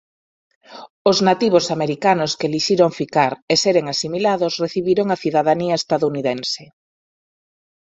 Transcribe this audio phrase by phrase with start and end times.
[1.09, 6.63] Os nativos americanos que elixiron ficar e seren asimilados recibiron a cidadanía estadounidense.